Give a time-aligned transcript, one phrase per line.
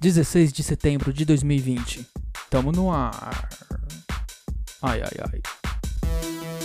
[0.00, 2.06] 16 de setembro de 2020.
[2.48, 3.48] Tamo no ar.
[4.80, 5.42] Ai, ai, ai.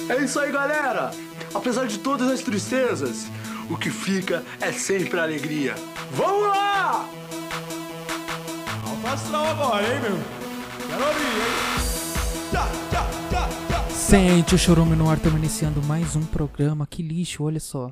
[0.08, 1.09] É isso aí, galera!
[1.54, 3.25] Apesar de todas as tristezas,
[3.72, 5.74] o que fica é sempre a alegria.
[6.11, 7.09] Vamos lá!
[8.88, 10.20] Alto astral agora, hein, meu?
[10.88, 12.52] Quero ouvir, hein?
[12.52, 13.89] Tchá, tchá, tchá, tchá.
[13.89, 16.86] Sente o chorume no ar, estamos iniciando mais um programa.
[16.86, 17.91] Que lixo, olha só.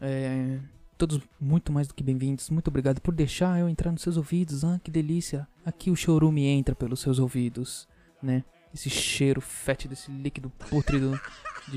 [0.00, 0.58] É,
[1.06, 2.48] todos muito mais do que bem-vindos.
[2.48, 4.64] Muito obrigado por deixar eu entrar nos seus ouvidos.
[4.64, 5.48] Ah, que delícia.
[5.66, 7.88] Aqui o chorume entra pelos seus ouvidos,
[8.22, 8.44] né?
[8.72, 11.20] Esse cheiro fétido, esse líquido pútrido
[11.68, 11.76] de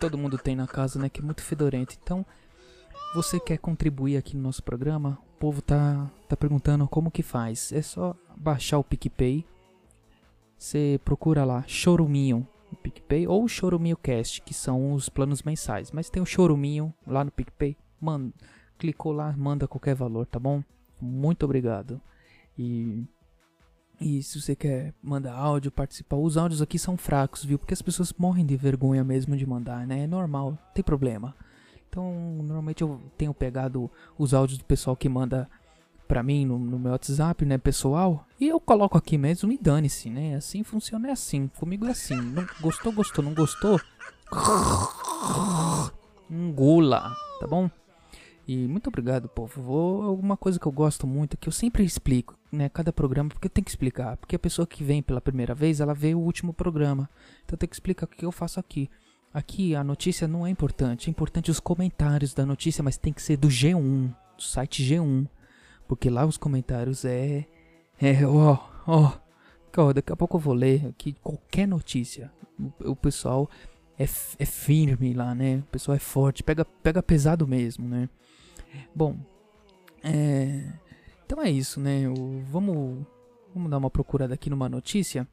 [0.00, 1.08] todo mundo tem na casa, né?
[1.08, 1.96] Que é muito fedorento.
[2.02, 2.26] Então,
[3.14, 5.20] você quer contribuir aqui no nosso programa?
[5.36, 7.70] O povo tá, tá perguntando como que faz.
[7.70, 9.46] É só baixar o PicPay.
[10.58, 15.92] Você procura lá, Choruminho no PicPay ou Choruminho Cast, que são os planos mensais.
[15.92, 17.76] Mas tem o Choruminho lá no PicPay.
[18.06, 18.32] Mano,
[18.78, 20.62] clicou lá, manda qualquer valor, tá bom?
[21.00, 22.00] Muito obrigado.
[22.56, 23.04] E
[24.00, 27.58] e se você quer mandar áudio, participar, os áudios aqui são fracos, viu?
[27.58, 30.04] Porque as pessoas morrem de vergonha mesmo de mandar, né?
[30.04, 31.34] É normal, não tem problema.
[31.88, 32.12] Então,
[32.42, 35.48] normalmente eu tenho pegado os áudios do pessoal que manda
[36.06, 40.08] pra mim no, no meu WhatsApp, né, pessoal, e eu coloco aqui mesmo e dane-se,
[40.08, 40.36] né?
[40.36, 41.48] Assim funciona, é assim.
[41.58, 42.20] Comigo é assim.
[42.20, 43.80] Não, gostou, gostou, não gostou?
[46.30, 47.68] Engula, tá bom?
[48.48, 49.60] E muito obrigado, povo.
[49.60, 53.46] Vou, uma coisa que eu gosto muito, que eu sempre explico, né, cada programa, porque
[53.46, 54.16] eu tenho que explicar.
[54.16, 57.10] Porque a pessoa que vem pela primeira vez, ela vê o último programa.
[57.44, 58.88] Então eu tenho que explicar o que eu faço aqui.
[59.34, 63.20] Aqui a notícia não é importante, é importante os comentários da notícia, mas tem que
[63.20, 65.26] ser do G1, do site G1.
[65.88, 67.46] Porque lá os comentários é.
[68.00, 69.12] É, ó, ó.
[69.76, 72.30] ó, Daqui a pouco eu vou ler aqui qualquer notícia.
[72.58, 73.50] O, o pessoal
[73.98, 75.58] é, é firme lá, né?
[75.58, 78.08] O pessoal é forte, pega, pega pesado mesmo, né?
[78.94, 79.16] Bom,
[80.02, 80.72] é.
[81.24, 82.08] Então é isso, né?
[82.08, 83.04] O- vamos,
[83.54, 85.26] vamos dar uma procurada aqui numa notícia.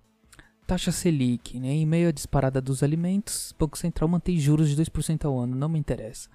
[0.66, 1.70] Taxa Selic, né?
[1.74, 5.68] Em meio à disparada dos alimentos, Banco Central mantém juros de 2% ao ano, não
[5.70, 6.30] me interessa.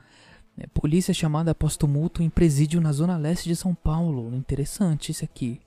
[0.56, 4.34] É, polícia chamada após tumulto em presídio na zona leste de São Paulo.
[4.34, 5.61] Interessante isso aqui.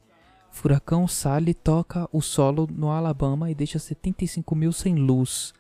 [0.52, 5.54] Furacão Sally toca o solo no Alabama e deixa 75 mil sem luz.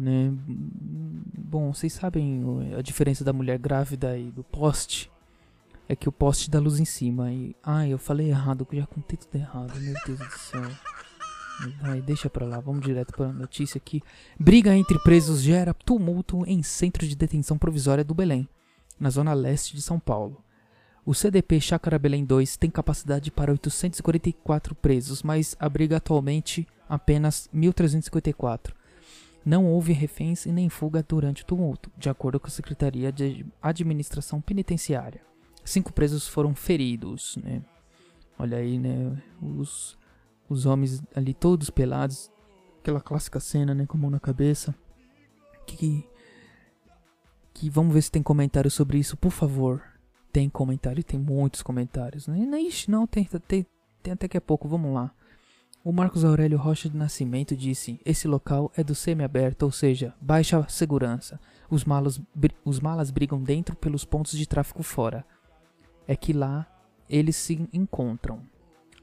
[0.00, 0.32] Né?
[0.46, 2.42] Bom, vocês sabem
[2.78, 5.10] a diferença da mulher grávida e do poste?
[5.86, 7.30] É que o poste dá luz em cima.
[7.30, 10.70] E, ai, eu falei errado, eu já contei tudo errado, meu Deus do céu.
[11.82, 14.02] Ai, deixa pra lá, vamos direto pra notícia aqui.
[14.38, 18.48] Briga entre presos gera tumulto em centro de detenção provisória do Belém,
[18.98, 20.42] na zona leste de São Paulo.
[21.04, 28.79] O CDP Chácara Belém 2 tem capacidade para 844 presos, mas abriga atualmente apenas 1.354.
[29.44, 33.46] Não houve reféns e nem fuga durante o tumulto, de acordo com a Secretaria de
[33.62, 35.22] Administração Penitenciária.
[35.64, 37.62] Cinco presos foram feridos, né?
[38.38, 39.16] Olha aí, né?
[39.40, 39.98] Os,
[40.48, 42.30] os homens ali todos pelados,
[42.80, 43.86] aquela clássica cena, né?
[43.86, 44.74] Com a mão na cabeça.
[45.66, 46.06] Que,
[47.54, 49.82] que vamos ver se tem comentário sobre isso, por favor.
[50.32, 52.60] Tem comentário, tem muitos comentários, né?
[52.60, 53.66] Ixi, não, tem, tem,
[54.02, 55.14] tem até que é pouco, vamos lá.
[55.82, 60.66] O Marcos Aurélio Rocha de Nascimento disse: Esse local é do semi-aberto, ou seja, baixa
[60.68, 61.40] segurança.
[61.70, 62.20] Os malas,
[62.64, 65.24] os malas brigam dentro pelos pontos de tráfego fora.
[66.06, 66.66] É que lá
[67.08, 68.42] eles se encontram.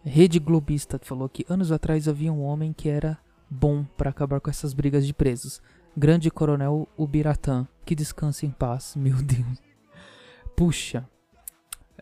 [0.04, 3.18] Rede Globista falou que anos atrás havia um homem que era
[3.50, 5.60] bom para acabar com essas brigas de presos.
[5.96, 8.94] Grande Coronel Ubiratã, que descanse em paz.
[8.96, 9.60] Meu Deus.
[10.56, 11.10] Puxa.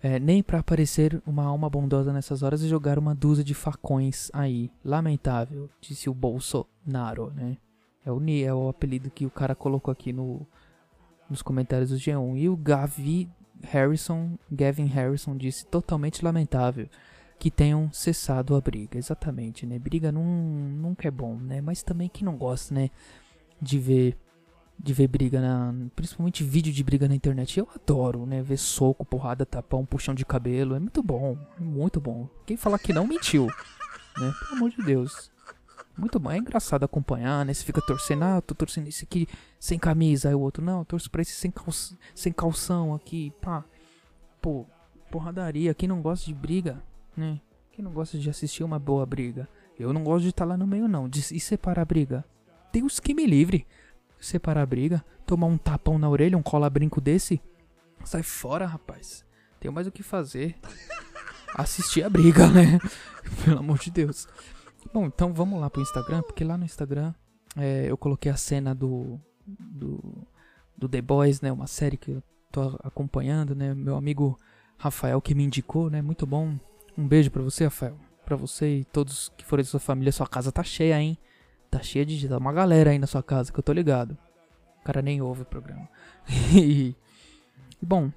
[0.06, 4.30] É, nem para aparecer uma alma bondosa nessas horas e jogar uma dúzia de facões
[4.32, 4.70] aí.
[4.84, 7.58] Lamentável, disse o Bolsonaro, né?
[8.06, 10.46] É o, é o apelido que o cara colocou aqui no,
[11.28, 12.38] nos comentários do G1.
[12.38, 13.28] E o Gavi
[13.64, 16.88] Harrison, Gavin Harrison disse totalmente lamentável
[17.40, 19.00] que tenham cessado a briga.
[19.00, 19.80] Exatamente, né?
[19.80, 21.62] Briga num, nunca é bom, né?
[21.62, 22.92] Mas também quem não gosta, né?
[23.60, 24.16] De ver
[24.78, 27.60] de ver briga na, principalmente vídeo de briga na internet.
[27.60, 28.42] Eu adoro, né?
[28.42, 32.30] Ver soco, porrada, tapão, puxão de cabelo, é muito bom, muito bom.
[32.46, 34.34] Quem falar que não mentiu, né?
[34.40, 35.32] Pelo amor de Deus.
[35.98, 37.54] Muito bom, é engraçado acompanhar, né?
[37.54, 39.28] Você fica torcendo, ah, tô torcendo esse aqui
[39.58, 43.64] sem camisa, aí o outro, não, torço pra esse sem, calç sem calção aqui, pá.
[44.42, 44.66] Pô,
[45.10, 46.84] porradaria, quem não gosta de briga,
[47.16, 47.40] né?
[47.72, 49.48] Quem não gosta de assistir uma boa briga?
[49.80, 51.08] Eu não gosto de estar lá no meio, não.
[51.08, 52.26] De, e separar a briga?
[52.72, 53.66] Deus que me livre.
[54.26, 57.40] Separar a briga, tomar um tapão na orelha, um cola-brinco desse.
[58.04, 59.24] Sai fora, rapaz.
[59.60, 60.56] Tenho mais o que fazer.
[61.54, 62.80] Assistir a briga, né?
[63.46, 64.28] Pelo amor de Deus.
[64.92, 67.14] Bom, então vamos lá pro Instagram, porque lá no Instagram
[67.56, 70.28] é, eu coloquei a cena do, do,
[70.76, 71.52] do The Boys, né?
[71.52, 73.76] Uma série que eu tô acompanhando, né?
[73.76, 74.40] Meu amigo
[74.76, 76.02] Rafael que me indicou, né?
[76.02, 76.58] Muito bom.
[76.98, 77.96] Um beijo pra você, Rafael.
[78.26, 80.12] Pra você e todos que forem da sua família.
[80.12, 81.16] Sua casa tá cheia, hein?
[81.76, 82.30] Tá cheia de.
[82.30, 84.18] Tá uma galera aí na sua casa que eu tô ligado.
[84.80, 85.90] O cara nem ouve o programa.
[86.56, 86.96] e.
[87.82, 88.10] Bom.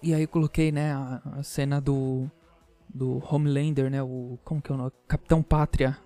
[0.00, 2.30] E aí eu coloquei, né, a, a cena do.
[2.88, 4.00] Do Homelander, né?
[4.00, 4.38] O.
[4.44, 4.92] Como que é o nome?
[5.08, 5.98] Capitão Pátria.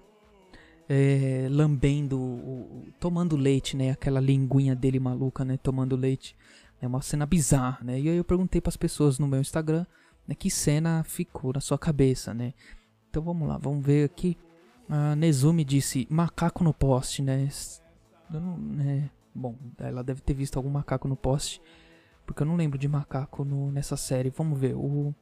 [0.88, 3.90] É, lambendo, tomando leite, né?
[3.90, 5.58] Aquela linguinha dele maluca, né?
[5.58, 6.34] Tomando leite.
[6.80, 8.00] É uma cena bizarra, né?
[8.00, 9.84] E aí eu perguntei para as pessoas no meu Instagram,
[10.26, 10.34] né?
[10.34, 12.54] Que cena ficou na sua cabeça, né?
[13.10, 14.36] Então vamos lá, vamos ver aqui.
[14.88, 17.48] A Nezumi disse macaco no poste, né?
[18.30, 19.10] Não, né?
[19.34, 21.60] Bom, ela deve ter visto algum macaco no poste.
[22.26, 24.30] Porque eu não lembro de macaco no, nessa série.
[24.30, 24.74] Vamos ver.
[24.74, 25.14] O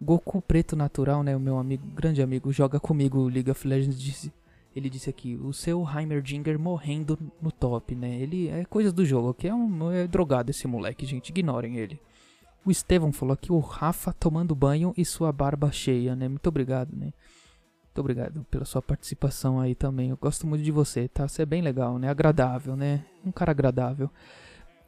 [0.00, 1.36] Goku Preto Natural, né?
[1.36, 4.00] O meu amigo, grande amigo, joga comigo League of Legends.
[4.00, 4.32] Disse,
[4.74, 8.20] ele disse aqui: o seu Heimerdinger morrendo no top, né?
[8.20, 11.30] Ele é coisa do jogo, que é um é drogado esse moleque, gente.
[11.30, 12.00] Ignorem ele.
[12.64, 16.28] O Estevão falou aqui: o Rafa tomando banho e sua barba cheia, né?
[16.28, 17.12] Muito obrigado, né?
[17.96, 20.10] Muito obrigado pela sua participação aí também.
[20.10, 21.26] Eu gosto muito de você, tá?
[21.26, 22.10] Você é bem legal, né?
[22.10, 23.02] Agradável, né?
[23.24, 24.10] Um cara agradável.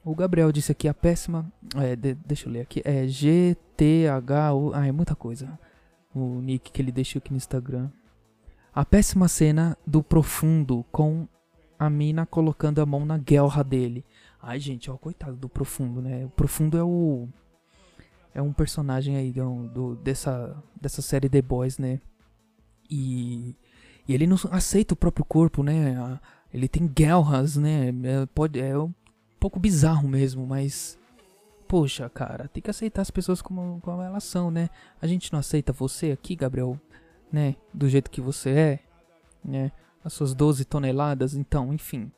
[0.05, 1.51] O Gabriel disse aqui a péssima.
[1.75, 2.83] É, de, deixa eu ler aqui.
[2.85, 4.75] É GTH.
[4.75, 5.59] Ah, é muita coisa.
[6.15, 7.89] O nick que ele deixou aqui no Instagram.
[8.75, 11.27] A péssima cena do profundo com
[11.79, 14.05] a mina colocando a mão na guerra dele.
[14.43, 16.27] Ai, gente, ó, coitado do profundo, né?
[16.27, 17.27] O profundo é o.
[18.35, 22.03] É um personagem aí do, do dessa, dessa série The Boys, né?
[22.91, 23.55] E,
[24.07, 26.19] e ele não aceita o próprio corpo, né?
[26.53, 27.89] Ele tem guerras, né?
[27.89, 28.93] É, pode, é um
[29.39, 30.99] pouco bizarro mesmo, mas.
[31.67, 34.71] Poxa, cara, tem que aceitar as pessoas como, como elas são, né?
[35.03, 36.81] A gente não aceita você aqui, Gabriel,
[37.31, 37.57] né?
[37.75, 38.79] Do jeito que você é,
[39.45, 39.71] né?
[40.03, 42.11] As suas 12 toneladas, então, enfim.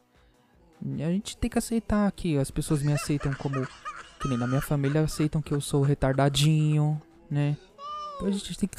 [0.82, 3.66] A gente tem que aceitar que as pessoas me aceitam como.
[4.20, 7.00] Que nem na minha família aceitam que eu sou retardadinho,
[7.30, 7.56] né?
[8.16, 8.76] Então a gente tem que.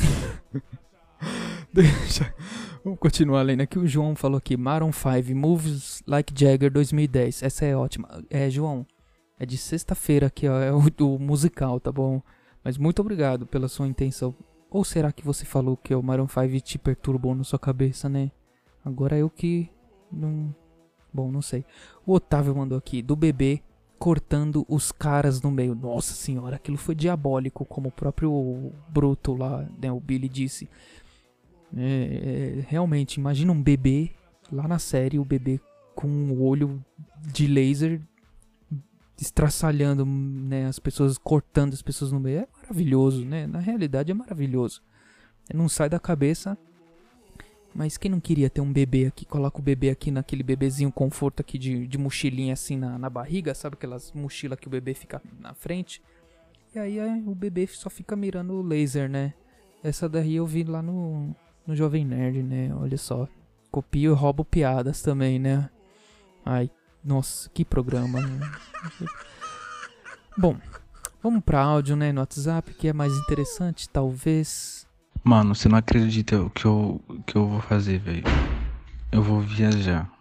[1.74, 2.34] Deixa.
[2.84, 3.80] Vamos continuar lendo aqui.
[3.80, 7.44] O João falou aqui: Maroon 5 Moves Like Jagger 2010.
[7.44, 8.24] Essa é ótima.
[8.30, 8.86] É, João.
[9.40, 10.60] É de sexta-feira aqui, ó.
[10.60, 12.22] É o, o, musical, tá bom?
[12.62, 14.36] Mas muito obrigado pela sua intenção.
[14.70, 18.32] Ou será que você falou que o Maroon 5 te perturbou na sua cabeça, né?
[18.84, 19.70] Agora eu que.
[20.12, 20.54] Não.
[21.14, 21.64] Bom, não sei.
[22.06, 23.62] O Otávio mandou aqui: do bebê
[23.98, 25.74] cortando os caras no meio.
[25.74, 30.68] Nossa senhora, aquilo foi diabólico, como o próprio Bruto lá, né, o Billy disse.
[31.78, 34.12] É, é, realmente, imagina um bebê
[34.52, 35.60] lá na série, o bebê
[35.96, 36.84] com um olho
[37.32, 38.02] de laser
[39.20, 42.40] estraçalhando né, as pessoas, cortando as pessoas no meio.
[42.40, 43.46] É maravilhoso, né?
[43.46, 44.82] Na realidade é maravilhoso.
[45.54, 46.58] Não sai da cabeça.
[47.74, 49.26] Mas quem não queria ter um bebê aqui?
[49.26, 53.54] Coloca o bebê aqui naquele bebezinho conforto aqui de, de mochilinha assim na, na barriga,
[53.54, 56.02] sabe aquelas mochilas que o bebê fica na frente?
[56.76, 59.34] E aí o bebê só fica mirando o laser, né?
[59.82, 61.34] Essa daí eu vi lá no,
[61.72, 62.70] no Jovem Nerd, né?
[62.76, 63.28] Olha só.
[63.72, 65.70] Copio e roubo piadas também, né?
[66.46, 66.70] Ai,
[67.02, 68.20] nossa, que programa.
[68.20, 68.52] Né?
[70.38, 70.58] Bom,
[71.24, 72.12] vamos pra áudio, né?
[72.12, 74.86] No WhatsApp, que é mais interessante, talvez.
[75.24, 78.24] Mano, você não acredita o que eu, que eu vou fazer, velho.
[79.10, 80.12] Eu vou viajar.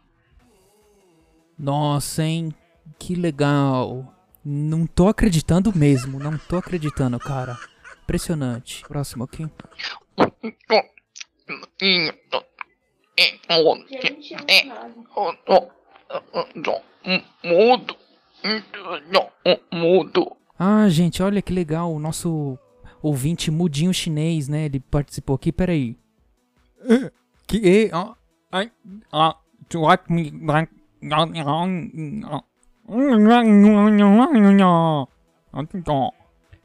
[1.58, 2.55] Nossa, hein?
[2.97, 4.14] Que legal.
[4.44, 7.58] Não tô acreditando mesmo, não tô acreditando, cara.
[8.05, 8.85] Impressionante.
[8.87, 9.49] Próximo aqui.
[17.45, 17.97] Mudo.
[19.73, 20.37] Mudo.
[20.59, 21.92] Ah, gente, olha que legal.
[21.92, 22.59] O nosso
[23.02, 24.66] ouvinte mudinho chinês, né?
[24.66, 25.52] Ele participou aqui.
[25.52, 25.97] Peraí.
[27.47, 27.90] Que.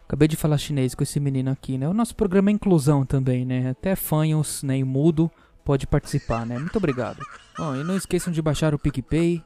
[0.07, 1.89] Acabei de falar chinês com esse menino aqui, né?
[1.89, 3.71] O nosso programa é inclusão também, né?
[3.71, 4.77] Até fanhos, né?
[4.77, 5.31] E mudo
[5.63, 6.59] pode participar, né?
[6.59, 7.25] Muito obrigado.
[7.57, 9.43] Bom, e não esqueçam de baixar o PicPay,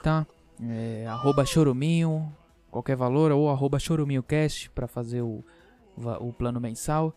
[0.00, 0.24] tá?
[0.62, 2.32] É, arroba choruminho,
[2.70, 5.44] qualquer valor, ou arroba choruminhocast para fazer o,
[6.20, 7.12] o plano mensal.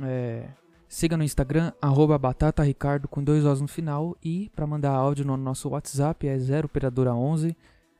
[0.00, 0.48] É,
[0.88, 4.16] siga no Instagram, arroba batataricardo com dois Os no final.
[4.22, 7.56] E para mandar áudio no nosso WhatsApp é 0 operadora 11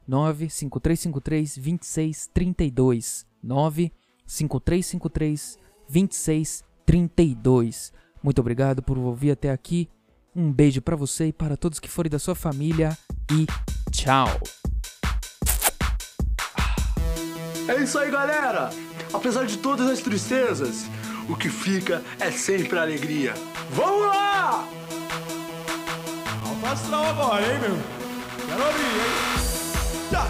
[0.06, 3.92] 95353 2632 9
[4.32, 5.58] 5353
[5.88, 7.92] 2632.
[8.22, 9.90] Muito obrigado por ouvir até aqui.
[10.34, 12.96] Um beijo para você e para todos que forem da sua família
[13.30, 13.46] e
[13.90, 14.28] tchau.
[17.68, 18.70] É isso aí, galera.
[19.12, 20.86] Apesar de todas as tristezas,
[21.28, 23.34] o que fica é sempre a alegria.
[23.70, 24.66] Vamos lá!
[26.64, 27.76] Alto agora, hein, meu?
[28.46, 28.88] Quero ouvir, hein?
[30.10, 30.26] Tchá,